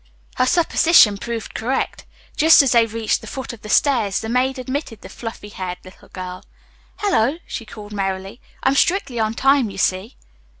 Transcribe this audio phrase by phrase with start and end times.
[0.37, 2.07] Her supposition proved correct.
[2.35, 5.77] Just as they reached the foot of the stairs the maid admitted the fluffy haired
[5.83, 6.43] little girl.
[6.97, 8.41] "Hello!" she called merrily.
[8.63, 10.17] "I'm strictly on time, you see."